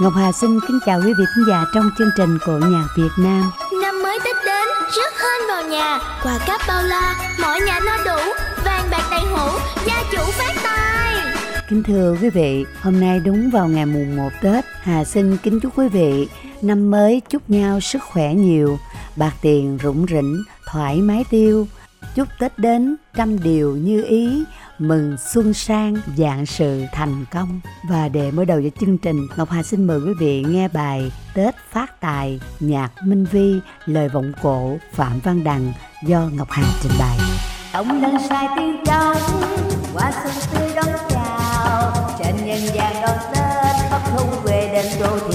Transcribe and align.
Ngọc 0.00 0.12
Hà 0.16 0.32
xin 0.32 0.60
kính 0.68 0.78
chào 0.86 1.00
quý 1.04 1.12
vị 1.18 1.24
khán 1.34 1.44
giả 1.48 1.64
trong 1.74 1.90
chương 1.98 2.10
trình 2.16 2.38
của 2.46 2.58
nhạc 2.58 2.86
Việt 2.96 3.10
Nam. 3.18 3.50
Năm 3.82 4.02
mới 4.02 4.18
Tết 4.24 4.36
đến, 4.46 4.68
rước 4.96 5.10
hên 5.22 5.48
vào 5.48 5.70
nhà, 5.70 5.98
quà 6.22 6.38
cáp 6.46 6.60
bao 6.68 6.82
la, 6.82 7.34
mọi 7.40 7.60
nhà 7.60 7.80
no 7.86 7.96
đủ, 8.04 8.32
vàng 8.64 8.88
bạc 8.90 9.08
đầy 9.10 9.20
hũ, 9.20 9.58
gia 9.86 10.02
chủ 10.12 10.18
phát 10.18 10.54
tài. 10.64 11.14
Kính 11.68 11.82
thưa 11.82 12.16
quý 12.22 12.30
vị, 12.30 12.64
hôm 12.82 13.00
nay 13.00 13.20
đúng 13.20 13.50
vào 13.50 13.68
ngày 13.68 13.86
mùng 13.86 14.16
1 14.16 14.30
Tết, 14.42 14.64
Hà 14.82 15.04
xin 15.04 15.36
kính 15.36 15.60
chúc 15.60 15.78
quý 15.78 15.88
vị 15.88 16.28
năm 16.62 16.90
mới 16.90 17.22
chúc 17.28 17.50
nhau 17.50 17.80
sức 17.80 18.02
khỏe 18.02 18.34
nhiều, 18.34 18.78
bạc 19.16 19.32
tiền 19.42 19.78
rủng 19.82 20.06
rỉnh, 20.10 20.42
thoải 20.66 20.96
mái 20.96 21.24
tiêu. 21.30 21.66
Chúc 22.14 22.28
Tết 22.38 22.58
đến 22.58 22.96
trăm 23.16 23.42
điều 23.42 23.76
như 23.76 24.04
ý, 24.08 24.44
mừng 24.78 25.16
xuân 25.32 25.54
sang 25.54 25.96
dạng 26.16 26.46
sự 26.46 26.84
thành 26.92 27.24
công. 27.32 27.60
Và 27.88 28.08
để 28.08 28.30
mở 28.30 28.44
đầu 28.44 28.62
cho 28.62 28.68
chương 28.80 28.98
trình, 28.98 29.26
ngọc 29.36 29.50
hà 29.50 29.62
xin 29.62 29.86
mời 29.86 29.98
quý 29.98 30.12
vị 30.20 30.44
nghe 30.48 30.68
bài 30.68 31.12
tết 31.34 31.54
phát 31.72 32.00
tài, 32.00 32.40
nhạc 32.60 32.90
minh 33.04 33.24
vi, 33.24 33.60
lời 33.86 34.08
vọng 34.08 34.32
cổ 34.42 34.76
phạm 34.92 35.20
văn 35.20 35.44
đằng 35.44 35.72
do 36.06 36.28
ngọc 36.32 36.48
hà 36.50 36.62
trình 36.82 36.92
bày. 36.98 37.18
Ông 37.72 38.02
lên 38.02 38.14
sai 38.28 38.48
tiếng 38.56 38.76
trong 38.86 39.16
qua 39.94 40.12
xuân 40.12 40.34
tươi 40.52 40.74
đón 40.74 40.86
chào. 41.08 41.92
Trên 42.18 42.36
nhân 42.46 42.60
gian 42.74 42.94
đón 43.02 43.18
tết 43.34 43.90
khắp 43.90 44.00
thôn 44.10 44.26
quê 44.44 44.68
đêm 44.72 44.86
đô 45.00 45.18
thị. 45.28 45.33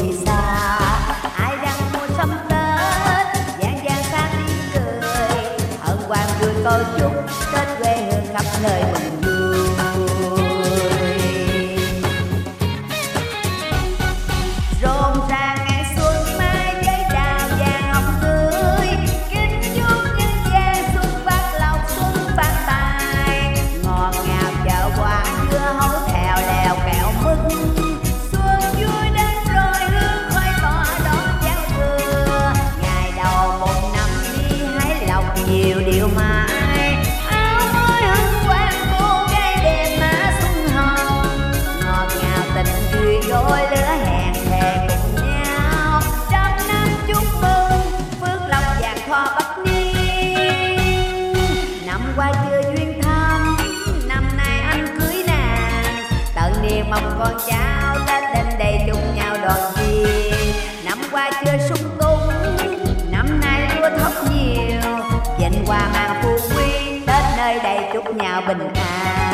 Mong 56.90 57.20
con 57.20 57.34
cháu 57.48 57.96
tết 58.08 58.24
đến 58.36 58.46
đây 58.60 58.80
chung 58.88 59.16
nhau 59.16 59.38
đoàn 59.42 59.60
viên. 59.76 60.54
Năm 60.86 60.98
qua 61.12 61.32
chưa 61.46 61.58
sung 61.70 61.90
túc, 62.00 62.20
năm 63.12 63.40
nay 63.42 63.70
chưa 63.76 63.90
thóc 64.00 64.14
nhiều. 64.32 64.82
Dành 65.40 65.64
qua 65.68 65.90
mang 65.94 66.24
phú 66.24 66.30
quý 66.50 67.02
tết 67.08 67.24
nơi 67.38 67.60
đây 67.64 67.80
chúc 67.94 68.16
nhau 68.16 68.42
bình 68.48 68.74
an. 68.74 69.29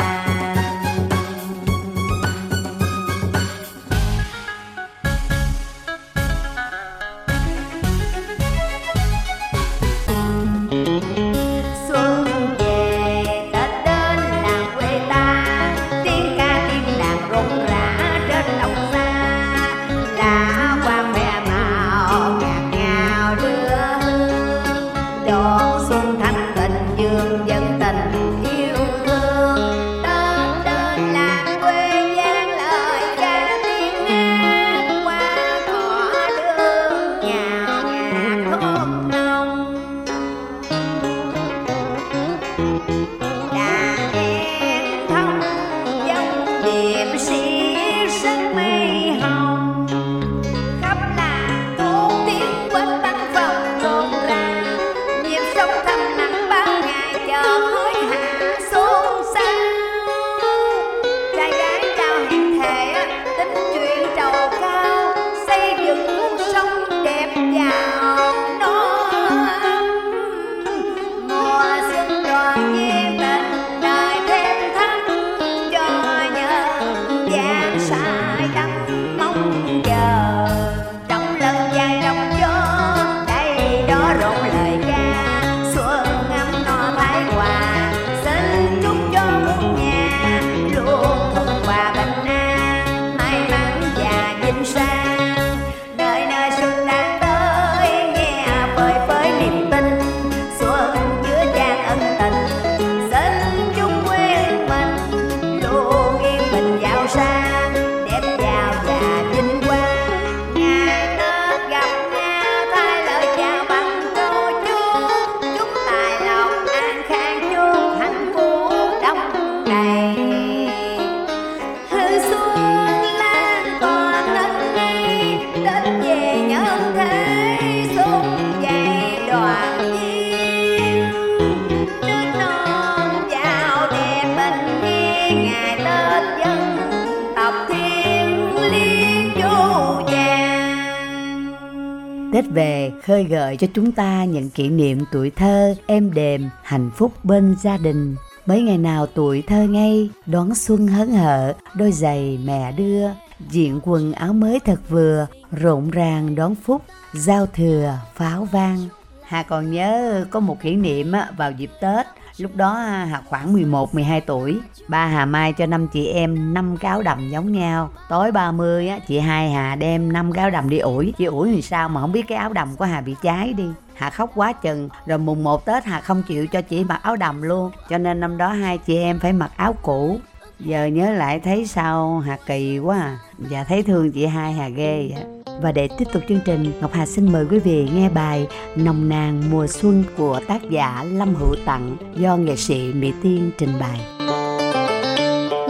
Khơi 143.06 143.24
gợi 143.24 143.56
cho 143.56 143.66
chúng 143.74 143.92
ta 143.92 144.24
những 144.24 144.50
kỷ 144.50 144.68
niệm 144.68 144.98
tuổi 145.12 145.30
thơ 145.30 145.74
êm 145.86 146.14
đềm, 146.14 146.48
hạnh 146.62 146.90
phúc 146.96 147.12
bên 147.24 147.56
gia 147.62 147.76
đình. 147.76 148.16
Mấy 148.46 148.62
ngày 148.62 148.78
nào 148.78 149.06
tuổi 149.06 149.42
thơ 149.46 149.62
ngay, 149.62 150.10
đón 150.26 150.54
xuân 150.54 150.86
hớn 150.86 151.12
hở, 151.12 151.54
đôi 151.74 151.92
giày 151.92 152.38
mẹ 152.44 152.72
đưa, 152.72 153.08
diện 153.50 153.80
quần 153.82 154.12
áo 154.12 154.32
mới 154.32 154.60
thật 154.60 154.80
vừa, 154.88 155.26
rộn 155.52 155.90
ràng 155.90 156.34
đón 156.34 156.54
phúc, 156.54 156.82
giao 157.14 157.46
thừa, 157.46 157.98
pháo 158.14 158.44
vang. 158.44 158.78
Hà 159.22 159.42
còn 159.42 159.70
nhớ 159.70 160.24
có 160.30 160.40
một 160.40 160.60
kỷ 160.62 160.74
niệm 160.74 161.12
vào 161.36 161.52
dịp 161.52 161.70
Tết 161.80 162.06
Lúc 162.38 162.56
đó 162.56 162.74
à, 162.74 163.04
Hà 163.10 163.22
khoảng 163.26 163.52
11 163.52 163.94
12 163.94 164.20
tuổi, 164.20 164.58
ba 164.88 165.06
Hà 165.06 165.26
Mai 165.26 165.52
cho 165.52 165.66
năm 165.66 165.88
chị 165.88 166.06
em 166.06 166.54
năm 166.54 166.76
cáo 166.76 167.02
đầm 167.02 167.28
giống 167.30 167.52
nhau. 167.52 167.90
Tối 168.08 168.32
30 168.32 168.88
á 168.88 168.98
chị 169.08 169.18
hai 169.18 169.50
Hà 169.50 169.74
đem 169.74 170.12
năm 170.12 170.32
cáo 170.32 170.50
đầm 170.50 170.68
đi 170.68 170.78
ủi. 170.78 171.12
Chị 171.18 171.24
ủi 171.24 171.52
thì 171.52 171.62
sao 171.62 171.88
mà 171.88 172.00
không 172.00 172.12
biết 172.12 172.24
cái 172.28 172.38
áo 172.38 172.52
đầm 172.52 172.76
của 172.76 172.84
Hà 172.84 173.00
bị 173.00 173.14
cháy 173.22 173.52
đi. 173.52 173.66
Hà 173.94 174.10
khóc 174.10 174.30
quá 174.34 174.52
chừng 174.52 174.88
Rồi 175.06 175.18
mùng 175.18 175.44
1 175.44 175.64
Tết 175.64 175.84
Hà 175.84 176.00
không 176.00 176.22
chịu 176.22 176.46
cho 176.46 176.62
chị 176.62 176.84
mặc 176.84 177.00
áo 177.02 177.16
đầm 177.16 177.42
luôn 177.42 177.70
Cho 177.88 177.98
nên 177.98 178.20
năm 178.20 178.38
đó 178.38 178.48
hai 178.48 178.78
chị 178.78 178.98
em 178.98 179.18
phải 179.18 179.32
mặc 179.32 179.50
áo 179.56 179.74
cũ 179.82 180.20
giờ 180.60 180.86
nhớ 180.86 181.12
lại 181.12 181.40
thấy 181.40 181.66
sao 181.66 182.18
hà 182.18 182.38
kỳ 182.46 182.78
quá 182.78 182.98
à 182.98 183.18
và 183.38 183.64
thấy 183.64 183.82
thương 183.82 184.12
chị 184.12 184.26
hai 184.26 184.52
hà 184.52 184.68
ghê 184.68 185.10
vậy 185.14 185.35
và 185.60 185.72
để 185.72 185.88
tiếp 185.98 186.04
tục 186.12 186.22
chương 186.28 186.40
trình, 186.44 186.72
Ngọc 186.80 186.92
Hà 186.92 187.06
xin 187.06 187.32
mời 187.32 187.46
quý 187.50 187.58
vị 187.58 187.88
nghe 187.94 188.08
bài 188.08 188.46
Nồng 188.76 189.08
nàn 189.08 189.42
mùa 189.50 189.66
xuân 189.66 190.04
của 190.16 190.40
tác 190.48 190.70
giả 190.70 191.04
Lâm 191.12 191.34
Hữu 191.34 191.54
Tặng 191.64 191.96
do 192.16 192.36
nghệ 192.36 192.56
sĩ 192.56 192.92
Mỹ 192.94 193.12
Tiên 193.22 193.50
trình 193.58 193.72
bày. 193.80 194.00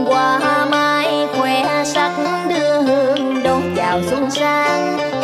Hoa 0.06 0.66
mai 0.70 1.26
khoe 1.36 1.84
sắc 1.84 2.16
đưa 2.48 2.82
hương 2.82 3.42
đón 3.42 3.62
chào 3.76 4.02
xuân 4.02 4.30
sang 4.30 5.15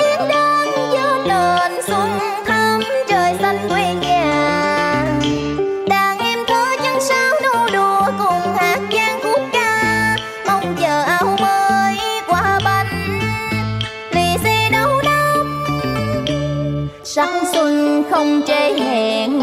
không 18.12 18.42
trễ 18.46 18.72
hẹn. 18.72 19.40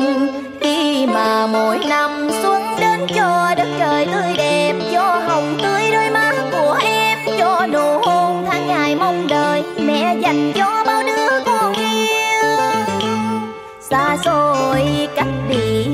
Khi 0.61 1.07
mà 1.07 1.47
mỗi 1.47 1.79
năm 1.89 2.29
xuân 2.43 2.63
đến, 2.79 2.99
cho 3.15 3.55
đất 3.57 3.67
trời 3.79 4.05
tươi 4.05 4.33
đẹp, 4.37 4.73
Cho 4.93 5.21
hồng 5.27 5.57
tươi 5.63 5.91
đôi 5.91 6.09
má 6.09 6.31
của 6.51 6.77
em, 6.81 7.19
Cho 7.39 7.67
nụ 7.67 7.99
hôn 8.01 8.45
tháng 8.49 8.67
ngày 8.67 8.95
mong 8.95 9.27
đợi, 9.27 9.63
Mẹ 9.77 10.15
dành 10.21 10.51
cho 10.55 10.83
bao 10.87 11.03
đứa 11.03 11.39
con 11.45 11.73
yêu. 11.73 12.57
Xa 13.79 14.17
xôi 14.25 15.07
cách 15.15 15.49
đi, 15.49 15.87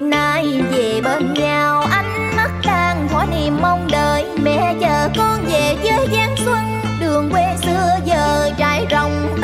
Nay 0.00 0.62
về 0.72 1.00
bên 1.04 1.34
nhau, 1.34 1.80
Ánh 1.90 2.36
mắt 2.36 2.50
đang 2.64 3.08
thỏa 3.08 3.26
niềm 3.26 3.58
mong 3.62 3.88
đợi. 3.92 4.24
Mẹ 4.42 4.74
chờ 4.80 5.08
con 5.16 5.44
về 5.52 5.76
với 5.82 6.08
giáng 6.12 6.36
xuân, 6.44 6.80
Đường 7.00 7.30
quê 7.30 7.44
xưa 7.62 7.90
giờ 8.04 8.50
trải 8.58 8.86
rộng 8.90 9.39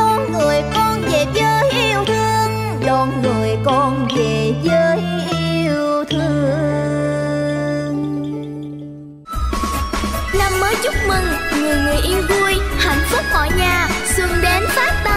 con 3.67 4.09
về 4.17 4.53
với 4.65 5.03
yêu 5.31 6.05
thương. 6.11 6.87
Năm 10.39 10.53
mới 10.61 10.75
chúc 10.83 10.95
mừng, 11.09 11.25
Người 11.61 11.77
người 11.77 11.97
yêu 11.97 12.23
vui, 12.29 12.53
Hạnh 12.79 13.05
phúc 13.11 13.25
mọi 13.33 13.51
nhà. 13.59 13.89
Xuân 14.17 14.31
đến 14.43 14.63
phát 14.69 14.93
tài 15.05 15.16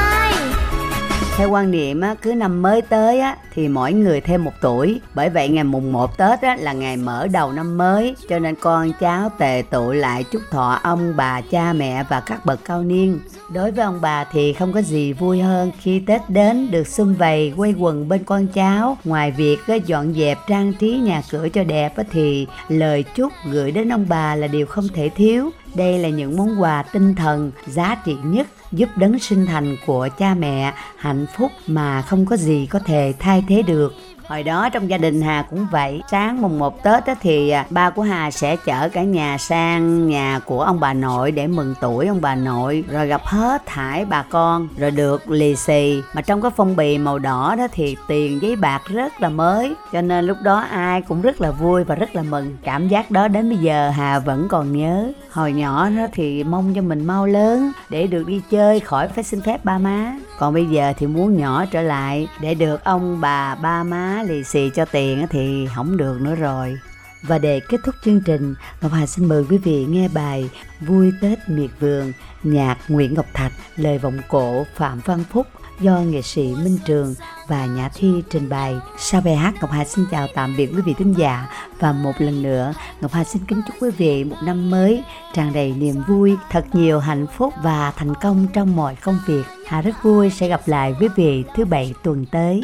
theo 1.40 1.50
quan 1.50 1.72
niệm 1.72 2.02
á, 2.02 2.16
cứ 2.22 2.34
năm 2.34 2.62
mới 2.62 2.82
tới 2.82 3.20
á, 3.20 3.38
thì 3.54 3.68
mỗi 3.68 3.94
người 3.94 4.22
thêm 4.22 4.44
một 4.44 4.52
tuổi. 4.62 5.00
Bởi 5.16 5.30
vậy 5.30 5.50
ngày 5.50 5.64
mùng 5.64 5.92
1 5.92 6.18
Tết 6.18 6.42
á, 6.42 6.58
là 6.60 6.74
ngày 6.74 6.98
mở 6.98 7.28
đầu 7.28 7.52
năm 7.52 7.78
mới. 7.78 8.16
Cho 8.30 8.40
nên 8.40 8.56
con 8.56 8.92
cháu 9.00 9.30
tề 9.38 9.64
tụ 9.70 9.92
lại 9.92 10.24
chúc 10.24 10.42
thọ 10.52 10.80
ông, 10.84 11.14
bà, 11.18 11.42
cha 11.42 11.74
mẹ 11.74 12.04
và 12.10 12.20
các 12.20 12.46
bậc 12.46 12.60
cao 12.66 12.84
niên. 12.84 13.20
Đối 13.54 13.72
với 13.72 13.86
ông 13.86 14.02
bà 14.02 14.24
thì 14.32 14.54
không 14.54 14.74
có 14.74 14.82
gì 14.82 15.14
vui 15.14 15.40
hơn 15.40 15.72
khi 15.80 16.00
Tết 16.00 16.22
đến 16.30 16.72
được 16.72 16.88
xung 16.88 17.16
vầy 17.16 17.54
quây 17.58 17.74
quần 17.78 18.10
bên 18.10 18.24
con 18.24 18.48
cháu. 18.48 18.98
Ngoài 19.04 19.32
việc 19.32 19.58
á, 19.68 19.76
dọn 19.76 20.14
dẹp 20.14 20.38
trang 20.48 20.74
trí 20.74 20.92
nhà 20.92 21.22
cửa 21.32 21.50
cho 21.50 21.64
đẹp 21.64 21.98
á, 21.98 22.04
thì 22.12 22.48
lời 22.70 23.04
chúc 23.16 23.34
gửi 23.52 23.72
đến 23.72 23.94
ông 23.94 24.06
bà 24.10 24.36
là 24.36 24.48
điều 24.48 24.66
không 24.66 24.88
thể 24.94 25.10
thiếu. 25.10 25.50
Đây 25.76 26.00
là 26.00 26.10
những 26.10 26.38
món 26.38 26.62
quà 26.62 26.84
tinh 26.84 27.16
thần 27.16 27.52
giá 27.68 27.98
trị 28.06 28.18
nhất 28.24 28.48
giúp 28.72 28.90
đấng 28.96 29.20
sinh 29.20 29.46
thành 29.46 29.78
của 29.86 30.10
cha 30.18 30.34
mẹ 30.34 30.74
hạnh 30.98 31.26
phúc 31.38 31.52
mà 31.68 32.02
không 32.02 32.26
có 32.26 32.38
gì 32.38 32.66
có 32.66 32.80
thể 32.80 33.14
thay 33.20 33.44
thế 33.48 33.62
được. 33.62 33.94
Hồi 34.30 34.44
đó 34.44 34.70
trong 34.70 34.90
gia 34.90 34.98
đình 34.98 35.22
Hà 35.22 35.46
cũng 35.50 35.68
vậy. 35.72 36.02
Sáng 36.12 36.42
mùng 36.42 36.60
1 36.60 36.84
Tết 36.84 37.06
á, 37.06 37.16
thì 37.22 37.50
à, 37.50 37.66
ba 37.70 37.90
của 37.90 38.02
Hà 38.02 38.32
sẽ 38.32 38.56
chở 38.56 38.90
cả 38.90 39.04
nhà 39.04 39.38
sang 39.38 40.08
nhà 40.08 40.40
của 40.46 40.62
ông 40.62 40.80
bà 40.80 40.94
nội 40.94 41.32
để 41.32 41.48
mừng 41.48 41.76
tuổi 41.82 42.08
ông 42.08 42.22
bà 42.22 42.36
nội 42.36 42.84
Rồi 42.90 43.08
gặp 43.08 43.22
hết 43.26 43.66
thải 43.66 44.06
bà 44.06 44.24
con 44.24 44.68
Rồi 44.78 44.92
được 44.92 45.30
lì 45.30 45.56
xì. 45.56 46.02
Mà 46.14 46.22
trong 46.22 46.42
cái 46.42 46.52
phong 46.56 46.76
bì 46.76 46.98
màu 46.98 47.20
đỏ 47.20 47.56
đó 47.58 47.68
thì 47.72 47.98
tiền 48.08 48.42
giấy 48.42 48.56
bạc 48.56 48.82
rất 48.86 49.22
là 49.22 49.30
mới 49.30 49.74
Cho 49.92 50.02
nên 50.02 50.26
lúc 50.26 50.38
đó 50.44 50.60
ai 50.60 51.02
cũng 51.02 51.22
rất 51.22 51.42
là 51.42 51.52
vui 51.52 51.84
và 51.84 51.96
rất 51.96 52.16
là 52.16 52.24
mừng. 52.24 52.58
Cảm 52.64 52.88
giác 52.88 53.12
đó 53.12 53.28
đến 53.28 53.50
bây 53.50 53.58
giờ 53.58 53.90
Hà 53.90 54.20
vẫn 54.20 54.48
còn 54.48 54.78
nhớ. 54.78 55.12
Hồi 55.32 55.54
nhỏ 55.54 55.90
đó 55.90 56.08
thì 56.14 56.44
mong 56.44 56.74
cho 56.76 56.82
mình 56.82 57.08
mau 57.08 57.26
lớn 57.26 57.72
Để 57.90 58.08
được 58.08 58.24
đi 58.28 58.42
chơi 58.52 58.80
khỏi 58.80 59.08
phải 59.08 59.24
xin 59.24 59.42
phép 59.42 59.66
ba 59.66 59.78
má. 59.78 60.14
Còn 60.40 60.54
bây 60.54 60.66
giờ 60.66 60.94
thì 60.98 61.08
muốn 61.08 61.38
nhỏ 61.38 61.66
trở 61.66 61.82
lại 61.82 62.28
Để 62.42 62.54
được 62.54 62.84
ông 62.84 63.22
bà 63.22 63.56
ba 63.56 63.84
má 63.84 64.19
lì 64.24 64.44
xì 64.44 64.70
cho 64.76 64.86
tiền 64.86 65.26
thì 65.30 65.68
không 65.76 65.98
được 65.98 66.22
nữa 66.22 66.36
rồi 66.36 66.78
và 67.22 67.38
để 67.38 67.60
kết 67.60 67.78
thúc 67.86 67.96
chương 68.04 68.22
trình, 68.22 68.56
Ngọc 68.82 68.92
Hà 68.92 69.06
xin 69.06 69.26
mời 69.26 69.46
quý 69.50 69.58
vị 69.58 69.86
nghe 69.86 70.08
bài 70.08 70.50
Vui 70.82 71.12
Tết 71.22 71.40
Miệt 71.50 71.70
Vườn, 71.80 72.14
nhạc 72.44 72.78
Nguyễn 72.88 73.14
Ngọc 73.14 73.26
Thạch, 73.34 73.52
lời 73.76 73.98
vọng 73.98 74.18
cổ 74.28 74.66
Phạm 74.76 75.00
Văn 75.06 75.24
Phúc 75.32 75.48
do 75.82 76.00
nghệ 76.00 76.22
sĩ 76.22 76.56
Minh 76.64 76.78
Trường 76.86 77.16
và 77.48 77.66
Nhã 77.66 77.90
Thi 77.96 78.24
trình 78.30 78.50
bày. 78.50 78.76
Sau 78.98 79.22
bài 79.22 79.36
hát, 79.36 79.54
Ngọc 79.62 79.72
Hà 79.72 79.86
xin 79.86 80.06
chào 80.12 80.28
tạm 80.36 80.58
biệt 80.58 80.68
quý 80.76 80.82
vị 80.86 80.94
thính 80.98 81.14
giả 81.18 81.48
và 81.80 81.92
một 81.92 82.14
lần 82.20 82.44
nữa, 82.44 82.74
Ngọc 83.02 83.12
Hà 83.12 83.24
xin 83.24 83.42
kính 83.48 83.62
chúc 83.68 83.76
quý 83.80 83.90
vị 83.98 84.24
một 84.24 84.38
năm 84.44 84.70
mới 84.70 85.04
tràn 85.34 85.54
đầy 85.54 85.72
niềm 85.72 85.96
vui, 86.08 86.36
thật 86.50 86.66
nhiều 86.74 87.00
hạnh 87.00 87.26
phúc 87.38 87.54
và 87.64 87.92
thành 87.92 88.14
công 88.22 88.48
trong 88.54 88.76
mọi 88.76 88.96
công 88.96 89.20
việc. 89.28 89.44
Hà 89.68 89.82
rất 89.82 90.04
vui 90.04 90.30
sẽ 90.30 90.48
gặp 90.48 90.62
lại 90.66 90.96
quý 91.00 91.08
vị 91.16 91.44
thứ 91.56 91.66
bảy 91.66 91.94
tuần 92.04 92.26
tới. 92.26 92.62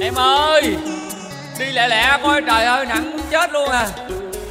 Em 0.00 0.14
ơi 0.14 0.76
Đi 1.58 1.66
lẹ 1.72 1.88
lẹ 1.88 2.18
coi 2.22 2.42
trời 2.42 2.64
ơi 2.64 2.86
nặng 2.86 3.10
muốn 3.10 3.20
chết 3.30 3.52
luôn 3.52 3.68
à. 3.68 3.88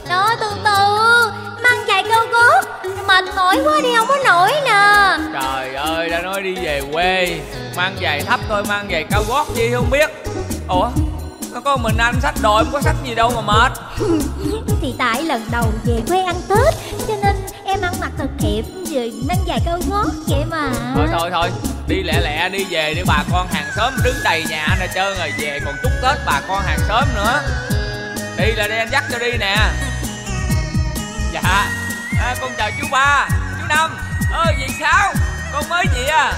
Đó 0.09 0.35
từ 0.39 0.47
từ 0.63 0.97
Mang 1.63 1.85
giày 1.87 2.03
cao 2.09 2.25
gót 2.31 2.61
Mệt 3.07 3.25
mỏi 3.35 3.57
quá 3.63 3.81
đi 3.83 3.89
không 3.97 4.07
có 4.07 4.17
nổi 4.25 4.51
nè. 4.65 5.17
Trời 5.33 5.75
ơi 5.75 6.09
đã 6.09 6.21
nói 6.21 6.41
đi 6.41 6.55
về 6.55 6.81
quê. 6.93 7.39
Mang 7.75 7.95
giày 8.01 8.21
thấp 8.21 8.39
thôi 8.49 8.63
mang 8.67 8.87
giày 8.91 9.05
cao 9.09 9.23
gót 9.27 9.45
chi 9.55 9.69
không 9.73 9.89
biết. 9.91 10.09
Ủa 10.67 10.89
nó 11.53 11.59
có 11.59 11.77
mình 11.77 11.95
anh 11.97 12.15
xách 12.21 12.35
đồ 12.41 12.57
em 12.57 12.65
có 12.71 12.81
xách 12.81 12.95
gì 13.05 13.15
đâu 13.15 13.31
mà 13.35 13.41
mệt. 13.41 13.71
Thì 14.81 14.93
tại 14.97 15.23
lần 15.23 15.41
đầu 15.51 15.65
về 15.85 16.01
quê 16.07 16.19
ăn 16.21 16.35
Tết 16.49 16.73
Cho 17.07 17.13
nên 17.23 17.26
em 17.67 17.81
ăn 17.81 17.93
mặc 17.99 18.11
thật 18.17 18.29
đẹp 18.41 18.61
Rồi 18.93 19.11
nâng 19.27 19.45
giày 19.47 19.59
cao 19.65 19.79
gót 19.89 20.07
vậy 20.27 20.45
mà. 20.49 20.71
Thôi 20.95 21.07
thôi 21.11 21.29
thôi 21.33 21.49
Đi 21.87 22.03
lẹ 22.03 22.21
lẹ 22.21 22.49
đi 22.49 22.65
về 22.69 22.93
để 22.95 23.03
bà 23.07 23.23
con 23.31 23.47
hàng 23.47 23.65
xóm 23.75 23.93
đứng 24.03 24.15
đầy 24.23 24.45
nhà 24.49 24.65
anh 24.69 24.79
hết 24.79 24.87
trơn 24.95 25.17
rồi 25.17 25.33
về 25.39 25.59
còn 25.65 25.75
chúc 25.83 25.91
Tết 26.03 26.17
bà 26.25 26.41
con 26.47 26.63
hàng 26.63 26.79
xóm 26.87 27.03
nữa. 27.15 27.41
Đi 28.37 28.51
là 28.51 28.67
đây 28.67 28.77
anh 28.77 28.89
dắt 28.91 29.03
cho 29.11 29.19
đi 29.19 29.31
nè. 29.39 29.57
Dạ 31.33 31.41
à, 32.19 32.35
Con 32.41 32.51
chào 32.57 32.69
chú 32.81 32.87
ba 32.91 33.27
Chú 33.59 33.65
Năm. 33.69 33.91
Ơ 34.31 34.45
gì 34.59 34.73
sao? 34.79 35.13
Con 35.53 35.69
mới 35.69 35.85
gì 35.95 36.05
à? 36.07 36.33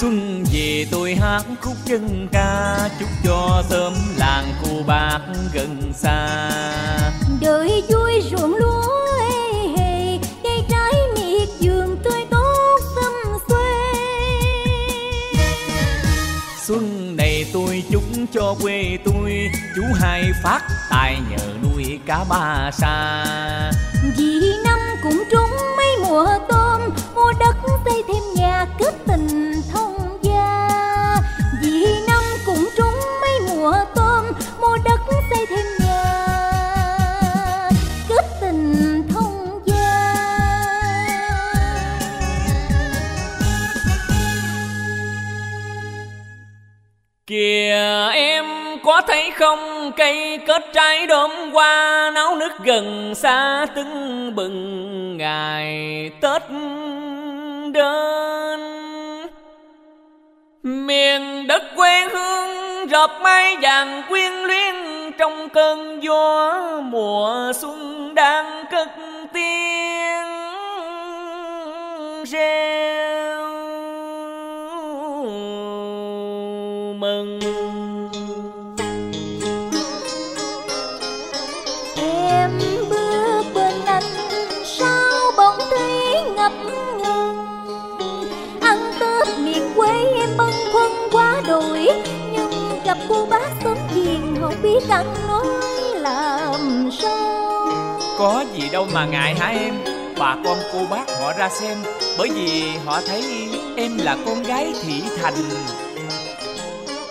Xuân 0.00 0.44
về 0.52 0.86
tôi 0.90 1.14
hát 1.20 1.42
khúc 1.60 1.76
dân 1.84 2.28
ca 2.32 2.76
Chúc 3.00 3.08
cho 3.24 3.62
sớm 3.70 3.94
làng 4.16 4.52
cô 4.62 4.82
bác 4.86 5.18
gần 5.52 5.92
xa. 5.94 6.50
Đời 7.40 7.82
vui 7.88 8.22
ruộng 8.30 8.54
lúa 8.54 9.05
cho 18.32 18.54
quê 18.62 18.98
tôi. 19.04 19.48
Chú 19.76 19.82
hai 20.00 20.22
phát 20.42 20.60
tài 20.90 21.18
nhờ 21.30 21.44
nuôi 21.62 22.00
cá 22.06 22.24
ba 22.28 22.70
sa. 22.72 23.24
Vì 24.16 24.52
năm 24.64 24.78
cũng 25.02 25.22
trúng 25.30 25.50
mấy 25.76 25.96
mùa 26.04 26.28
tôm 26.48 26.80
Mua 27.14 27.32
đất 27.40 27.56
xây 27.84 28.02
thêm 28.08 28.22
nhà 28.34 28.66
kết 28.78 28.92
tình 29.06 29.52
thông 29.72 30.18
gia. 30.22 30.68
Vì 31.62 31.86
năm 32.08 32.22
cũng 32.46 32.68
trúng 32.76 32.94
mấy 33.20 33.40
mùa 33.48 33.74
tôm 33.94 34.24
Mua 34.60 34.76
đất 34.84 35.00
xây 35.30 35.46
thêm 35.48 35.66
nhà 35.80 37.70
Kết 38.08 38.24
tình 38.40 39.02
thông 39.08 39.60
gia. 39.66 39.76
Em 47.28 47.65
có 48.96 49.02
thấy 49.02 49.30
không? 49.30 49.92
Cây 49.96 50.38
kết 50.46 50.62
trái 50.72 51.06
đốm 51.06 51.30
qua 51.52 52.10
náo 52.14 52.36
nước 52.36 52.52
gần 52.64 53.14
xa, 53.14 53.66
tưng 53.74 54.32
bừng 54.34 55.16
ngày 55.16 56.10
Tết 56.20 56.42
đến. 57.72 58.60
Miền 60.62 61.46
đất 61.46 61.62
quê 61.76 62.08
hương 62.08 62.86
rợp 62.88 63.10
mái 63.22 63.56
vàng 63.62 64.02
quyến 64.08 64.32
luyến, 64.32 64.74
trong 65.18 65.48
cơn 65.48 66.02
gió 66.02 66.54
mùa 66.82 67.52
xuân 67.54 68.14
đang 68.14 68.64
cất 68.70 68.88
tiếng 69.32 70.26
reo. 72.24 73.46
Mừng 76.98 77.55
biết 94.76 94.88
ăn 94.90 95.14
nói 95.28 95.46
làm 95.94 96.90
sao? 96.90 97.68
Có 98.18 98.44
gì 98.54 98.68
đâu 98.72 98.86
mà 98.94 99.06
ngại 99.06 99.34
hả 99.34 99.46
em? 99.48 99.74
Bà 100.18 100.36
con 100.44 100.58
cô 100.72 100.78
bác 100.90 101.20
họ 101.20 101.32
ra 101.38 101.48
xem, 101.48 101.78
Bởi 102.18 102.28
vì 102.34 102.72
họ 102.84 103.00
thấy 103.06 103.48
em 103.76 103.98
là 103.98 104.16
con 104.26 104.42
gái 104.42 104.72
thị 104.82 105.02
thành. 105.22 105.34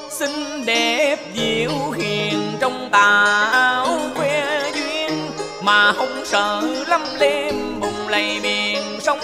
Xinh 0.10 0.66
đẹp 0.66 1.18
dịu 1.34 1.72
hiền 1.98 2.40
trong 2.60 2.90
tà 2.92 3.50
áo 3.52 3.88
que 4.16 4.72
duyên, 4.76 5.32
Mà 5.64 5.94
không 5.94 6.26
sợ 6.26 6.62
lắm 6.88 7.02
đêm 7.20 7.80
bùng 7.82 8.08
lầy 8.08 8.40
miền 8.44 8.82
sông 9.00 9.20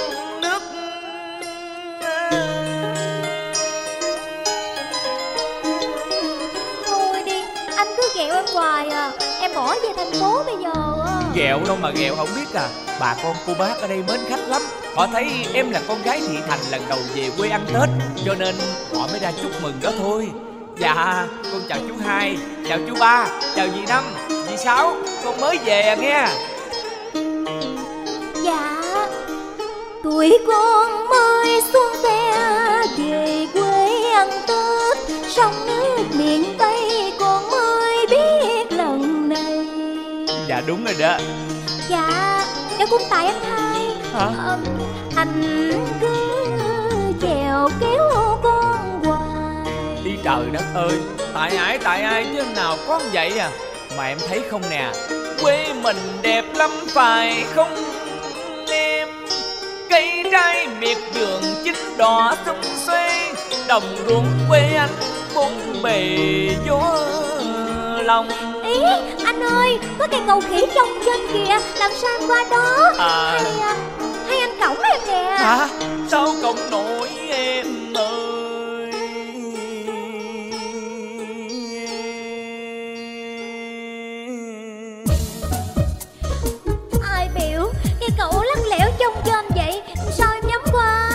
thành 10.04 10.22
phố 10.22 10.44
bây 10.46 10.56
giờ 10.64 10.72
à 11.08 11.22
Ghẹo 11.36 11.60
đâu 11.68 11.78
mà 11.82 11.92
ghẹo 11.92 12.16
không 12.16 12.30
biết 12.36 12.54
à. 12.54 12.68
Bà 13.00 13.16
con 13.24 13.36
cô 13.48 13.54
bác 13.60 13.82
ở 13.82 13.88
đây 13.88 14.04
mến 14.08 14.20
khách 14.28 14.48
lắm. 14.48 14.62
Họ 14.96 15.08
thấy 15.08 15.26
em 15.54 15.72
là 15.72 15.82
con 15.88 16.02
gái 16.02 16.22
thị 16.28 16.38
thành 16.48 16.60
lần 16.72 16.82
đầu 16.90 17.00
về 17.16 17.30
quê 17.38 17.50
ăn 17.50 17.66
Tết 17.68 17.90
Cho 18.26 18.36
nên 18.36 18.56
họ 18.96 19.08
mới 19.08 19.20
ra 19.20 19.32
chúc 19.42 19.52
mừng 19.62 19.74
đó 19.82 19.92
thôi. 20.00 20.32
Dạ 20.78 21.28
con 21.52 21.62
chào 21.70 21.78
chú 21.88 21.94
hai 22.06 22.38
Chào 22.70 22.78
chú 22.88 22.94
ba 23.00 23.28
Chào 23.56 23.68
dì 23.76 23.82
năm 23.88 24.04
Dì 24.30 24.58
sáu. 24.58 24.94
Con 25.24 25.42
mới 25.42 25.58
về 25.66 25.82
à 25.82 25.96
nghe. 25.96 26.28
Dạ 28.44 28.82
Tuổi 30.04 30.38
con 30.48 31.10
mới 31.10 31.62
xuống 31.74 31.94
xe 32.04 32.34
Về 32.98 33.48
quê 33.54 34.12
ăn 34.14 34.30
Tết 34.48 34.98
Sông 35.28 35.54
nước 35.68 35.98
miền 36.18 36.56
Tây 36.58 36.81
Dạ 40.62 40.68
đúng 40.68 40.86
rồi 40.86 40.96
đó. 41.00 41.18
Dạ 41.90 42.44
Dạ 42.80 42.86
cũng 42.90 43.02
tại 43.10 43.28
anh 43.28 43.42
hai. 43.44 43.88
Hả? 44.14 44.30
Ờ, 44.46 44.58
Anh 45.16 45.42
cứ 46.02 46.08
chèo 47.22 47.70
kéo 47.80 48.40
con 48.44 49.04
hoài. 49.04 49.74
Đi 50.04 50.12
trời 50.24 50.46
đất 50.52 50.64
ơi 50.74 51.00
Tại 51.34 51.56
ai 51.58 51.78
tại 51.78 52.02
ai 52.02 52.28
chứ 52.36 52.44
nào 52.56 52.78
có 52.88 53.00
vậy 53.14 53.40
à? 53.40 53.50
Mà 53.98 54.04
em 54.04 54.18
thấy 54.28 54.42
không 54.52 54.62
nè 54.70 54.92
Quê 55.42 55.74
mình 55.74 55.98
đẹp 56.22 56.46
lắm 56.56 56.72
phải 56.94 57.44
không? 57.56 57.76
Em 58.72 59.08
Cây 59.90 60.24
trái 60.32 60.68
miệt 60.80 60.98
vườn 61.14 61.44
chín 61.64 61.76
đỏ 61.98 62.36
xum 62.46 62.56
xuê 62.86 63.34
Đồng 63.68 63.84
ruộng 64.08 64.28
quê 64.50 64.74
anh 64.78 64.90
bốn 65.36 65.82
bề 65.84 66.18
gió 66.68 66.98
lòng 68.04 68.51
Anh 69.26 69.42
ơi 69.44 69.80
Có 70.00 70.08
cây 70.12 70.22
cầu 70.28 70.42
khỉ 70.42 70.66
trông 70.76 70.90
trên 71.06 71.20
kìa 71.34 71.58
Làm 71.80 71.92
sao 72.02 72.20
qua 72.28 72.46
đó? 72.52 72.94
À. 72.98 73.40
Hay, 73.44 73.60
à, 73.62 73.76
hay 74.28 74.40
anh 74.40 74.60
cổng 74.60 74.84
em 74.84 75.02
nè? 75.08 75.36
Hả? 75.40 75.68
Sao 76.08 76.28
cộng 76.42 76.72
nổi 76.72 77.10
em 77.30 77.94
ơi? 77.94 78.92
Ai 87.14 87.30
biểu 87.36 87.72
Cây 88.00 88.10
cầu 88.18 88.44
lắc 88.44 88.60
lẻo 88.70 88.90
trông 89.00 89.14
trên 89.26 89.46
vậy? 89.56 89.82
Sao 90.18 90.34
em 90.34 90.44
dám 90.52 90.62
qua? 90.72 91.10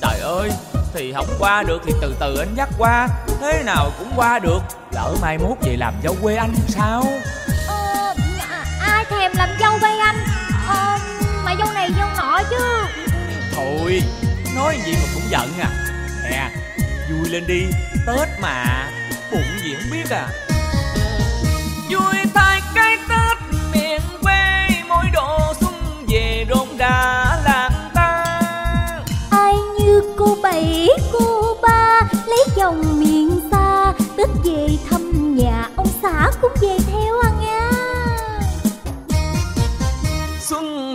Trời 0.00 0.20
ơi 0.20 0.50
Thì 0.94 1.12
không 1.12 1.26
qua 1.38 1.62
được 1.62 1.82
thì 1.86 1.92
từ 2.00 2.14
từ 2.20 2.36
anh 2.38 2.54
dắt 2.56 2.68
qua. 2.78 3.08
Thế 3.40 3.62
nào 3.66 3.90
cũng 3.98 4.08
qua 4.16 4.38
được 4.38 4.58
Lỡ 4.94 5.16
mai 5.22 5.38
mốt 5.38 5.58
về 5.62 5.76
làm 5.76 5.94
dâu 6.04 6.16
quê 6.22 6.36
anh 6.36 6.54
sao? 6.68 7.04
Ờ, 7.68 8.14
à, 8.50 8.64
ai 8.80 9.04
thèm 9.04 9.32
làm 9.34 9.48
dâu 9.60 9.78
bay 9.82 9.98
anh? 9.98 10.16
Ờ, 10.68 10.98
mà 11.44 11.54
dâu 11.58 11.72
này 11.74 11.90
dâu 11.98 12.08
nọ 12.16 12.40
chứ. 12.50 12.56
Thôi 13.54 14.02
Nói 14.56 14.78
gì 14.86 14.92
mà 14.92 15.08
cũng 15.14 15.22
giận 15.30 15.48
à. 15.60 15.70
Nè 16.30 16.50
Vui 17.10 17.28
lên 17.28 17.46
đi 17.46 17.62
Tết 18.06 18.28
mà 18.40 18.88
Bụng 19.32 19.58
gì 19.64 19.74
không 19.74 19.90
biết 19.92 20.10
à. 20.10 20.28
Vui 21.90 22.14
thay 22.34 22.60
cái 22.74 22.96
Tết 23.08 23.38
miền 23.74 24.00
quê 24.22 24.68
Mỗi 24.88 25.04
độ 25.12 25.54
xuân 25.60 25.74
về 26.08 26.44
rộn 26.48 26.68
rã 26.78 27.24
làng 27.44 27.90
ta. 27.94 28.40
Ai 29.30 29.54
như 29.78 30.02
cô 30.18 30.36
bảy 30.42 30.88
cô 31.12 31.56
ba 31.62 32.00
Lấy 32.26 32.44
chồng 32.56 33.00
miền 33.00 33.40
xa 33.50 33.92
Tết 34.16 34.28
về 34.44 34.68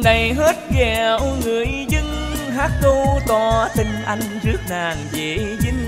này 0.03 0.34
hết 0.34 0.56
ghẹo 0.72 1.20
người 1.46 1.68
dân 1.89 2.06
Hát 2.56 2.72
câu 2.82 3.20
tỏ 3.27 3.68
tình 3.77 4.03
anh 4.06 4.20
rước 4.44 4.58
nàng 4.70 4.98
về 5.12 5.38
dinh. 5.60 5.79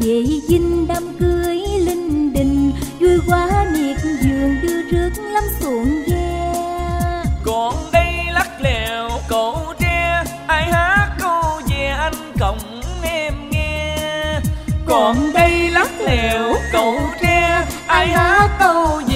Về 0.00 0.22
dinh 0.48 0.86
đám 0.88 1.16
cưới 1.20 1.56
linh 1.78 2.32
đình 2.32 2.72
Vui 3.00 3.18
quá 3.26 3.64
miệt 3.72 3.96
vườn 4.02 4.60
đưa 4.62 4.82
rước 4.82 5.22
lắm 5.22 5.44
xuồng 5.60 6.02
ve 6.10 6.52
Còn 7.44 7.74
đây 7.92 8.12
lắc 8.32 8.60
lèo 8.60 9.08
cổ 9.28 9.74
tre 9.80 10.24
Ai 10.46 10.64
hát 10.72 11.08
câu 11.20 11.60
về 11.70 11.86
anh 11.86 12.32
cộng 12.40 12.82
em 13.02 13.34
nghe. 13.50 13.96
Còn 14.86 15.32
đây 15.34 15.70
lắc 15.70 16.00
lèo 16.00 16.54
cổ 16.72 16.94
tre 17.22 17.64
Ai 17.86 18.08
hát 18.08 18.48
câu 18.58 19.00
về 19.08 19.11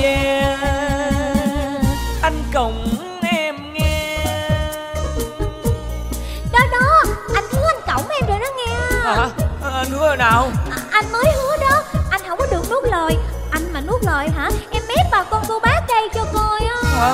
Hả? 9.15 9.29
Anh 9.75 9.91
hứa 9.91 10.07
rồi 10.07 10.17
nào? 10.17 10.49
À, 10.71 10.77
anh 10.91 11.13
mới 11.13 11.25
hứa 11.37 11.57
đó 11.61 11.83
Anh 12.11 12.21
không 12.29 12.39
có 12.39 12.47
được 12.51 12.71
nuốt 12.71 12.85
lời 12.85 13.17
Anh 13.51 13.73
mà 13.73 13.81
nuốt 13.81 14.03
lời 14.05 14.29
hả 14.37 14.51
Em 14.71 14.83
mép 14.89 15.07
bà 15.13 15.25
con 15.31 15.45
cô 15.49 15.59
bác 15.61 15.81
đây 15.89 16.09
cho 16.15 16.25
coi 16.35 16.61
á 16.61 16.77
Hả? 16.83 17.13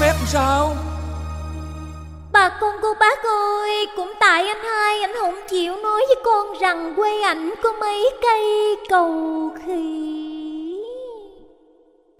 Mép 0.00 0.14
sao? 0.26 0.76
Bà 2.32 2.48
con 2.60 2.76
cô 2.82 2.94
bác 3.00 3.24
ơi 3.24 3.86
Cũng 3.96 4.12
tại 4.20 4.48
anh 4.48 4.64
hai 4.64 5.00
Anh 5.00 5.12
không 5.20 5.40
chịu 5.48 5.76
nói 5.76 6.04
với 6.08 6.16
con 6.24 6.58
rằng 6.60 6.94
Quê 6.96 7.22
ảnh 7.22 7.54
có 7.62 7.72
mấy 7.72 8.10
cây 8.22 8.76
cầu 8.88 9.50
khỉ 9.66 10.16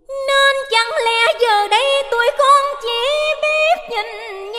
Nên 0.09 0.57
chẳng 0.71 0.91
lẽ 1.05 1.39
giờ 1.41 1.69
đây 1.69 2.03
Tụi 2.11 2.27
con 2.39 2.65
chỉ 2.83 3.09
biết 3.43 3.97
nhìn 3.97 4.53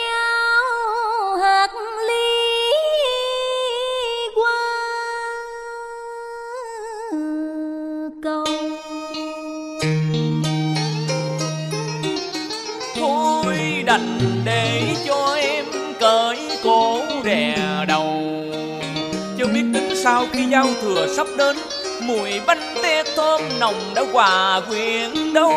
thừa 20.80 21.06
sắp 21.16 21.26
đến, 21.36 21.56
Mùi 22.02 22.40
bánh 22.46 22.74
tét 22.82 23.06
thơm 23.16 23.40
nồng 23.60 23.74
đã 23.94 24.04
hòa 24.12 24.60
quyện 24.68 25.32
đâu 25.34 25.52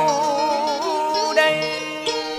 đây. 1.36 1.80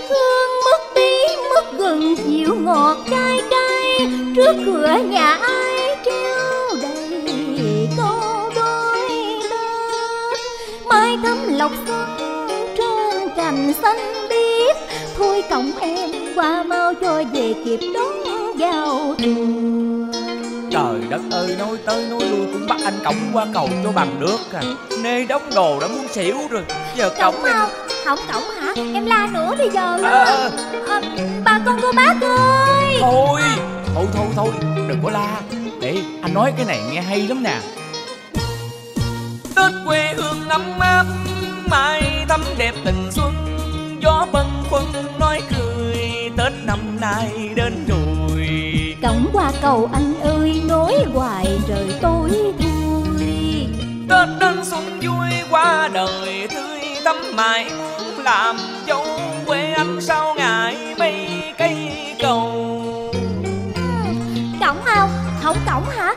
Hương 0.09 0.49
mất 0.65 0.93
bí 0.95 1.35
mất 1.55 1.77
gần 1.77 2.15
dịu 2.15 2.55
ngọt 2.55 2.97
cay 3.09 3.41
cay, 3.51 4.07
Trước 4.35 4.53
cửa 4.65 4.97
nhà 5.09 5.39
ai 5.41 5.97
treo 6.05 6.79
đầy 6.81 7.87
câu 7.97 8.51
đôi 8.55 9.09
lớp 9.49 10.35
Mai 10.85 11.17
thắm 11.23 11.37
lộc 11.49 11.71
xuân 11.87 12.17
trên 12.77 13.29
cành 13.37 13.73
xanh 13.81 14.27
biếc, 14.29 14.75
Thôi 15.17 15.43
cổng 15.49 15.71
em 15.79 16.11
qua 16.35 16.63
mau 16.63 16.93
cho 17.01 17.23
về 17.33 17.53
kịp 17.65 17.79
đón 17.93 18.23
vào. 18.57 19.15
tuần 19.17 20.02
Trời 20.83 21.01
đất 21.09 21.21
ơi 21.31 21.55
nói 21.59 21.77
tới 21.85 22.05
nói 22.09 22.19
lui 22.29 22.45
cũng 22.53 22.65
bắt 22.69 22.77
anh 22.85 22.99
cổng 23.05 23.15
qua 23.33 23.47
cầu 23.53 23.69
cho 23.83 23.91
bằng 23.91 24.19
được 24.19 24.39
à. 24.53 24.61
Nê 25.03 25.25
đóng 25.25 25.49
đồ 25.55 25.79
đã 25.79 25.87
muốn 25.87 26.07
xỉu 26.07 26.35
rồi 26.49 26.63
Giờ 26.95 27.09
cổng 27.09 27.35
Cổng 27.35 27.45
em 27.45 27.55
không? 27.55 27.69
Không 28.05 28.19
cổng 28.33 28.43
hả? 28.43 28.73
Em 28.93 29.05
la 29.05 29.29
nữa 29.33 29.55
bây 29.57 29.69
giờ 29.69 29.97
À, 30.03 30.49
à, 30.89 31.01
Bà 31.45 31.59
con 31.65 31.79
cô 31.81 31.91
bác 31.91 32.21
ơi. 32.21 32.97
Thôi 32.99 33.41
Thôi 33.95 34.05
thôi 34.13 34.25
thôi 34.35 34.47
Đừng 34.87 34.99
có 35.03 35.09
la. 35.09 35.41
Để 35.81 35.97
anh 36.21 36.33
nói 36.33 36.53
cái 36.57 36.65
này 36.65 36.81
nghe 36.91 37.01
hay 37.01 37.27
lắm 37.27 37.43
nè. 37.43 37.59
Tết 39.55 39.71
quê 39.85 40.13
hương 40.17 40.49
ấm 40.49 40.79
áp 40.79 41.05
Mai 41.69 42.25
thắm 42.29 42.41
đẹp 42.57 42.73
tình 42.85 43.11
xuân 43.11 43.33
Gió 44.01 44.27
bâng 44.31 44.63
khuâng 44.69 44.85
nói 45.19 45.41
cười 45.57 45.95
Tết 46.37 46.53
năm 46.65 46.79
nay 47.01 47.29
đến 47.55 47.85
rồi 47.89 48.02
Qua 49.43 49.51
cầu 49.61 49.89
anh 49.93 50.21
ơi 50.21 50.61
nói 50.67 50.95
hoài 51.13 51.59
trời 51.67 51.87
tối 52.01 52.29
thui. 52.59 53.67
Tết 54.09 54.29
đến 54.39 54.65
xuân 54.65 54.99
vui 55.01 55.27
qua 55.49 55.89
đời 55.93 56.47
tươi 56.55 56.79
tắm 57.03 57.15
mãi. 57.35 57.71
Muốn 57.77 58.23
làm 58.23 58.57
dâu 58.87 59.05
quê 59.45 59.73
anh 59.73 60.01
sao 60.01 60.35
ngại 60.35 60.95
mấy 60.99 61.27
cây 61.57 61.75
cầu. 62.19 62.51
Cổng 64.59 64.77
không? 64.85 65.09
Không 65.41 65.57
cổng 65.71 65.85
hả? 65.97 66.15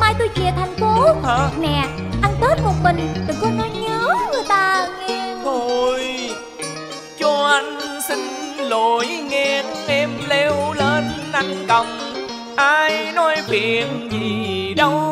Mai 0.00 0.14
tôi 0.18 0.28
về 0.34 0.52
thành 0.56 0.76
phố. 0.76 1.14
Hả? 1.24 1.48
Nè, 1.58 1.88
ăn 2.22 2.34
Tết 2.40 2.58
một 2.64 2.74
mình 2.82 3.14
Đừng 3.26 3.36
có 3.40 3.48
nói 3.58 3.70
nhớ 3.80 4.14
người 4.32 4.44
ta 4.48 4.88
nghe. 5.08 5.36
Thôi 5.44 6.30
cho 7.18 7.46
anh 7.46 8.00
xin 8.08 8.18
lỗi 8.58 9.06
nghe 9.06 9.62
em 9.88 10.10
leo 10.28 10.72
lên 10.72 11.04
anh 11.32 11.64
cầm 11.68 11.86
ai 12.56 13.12
nói 13.12 13.36
phiền 13.48 14.08
gì 14.10 14.74
đâu. 14.74 15.11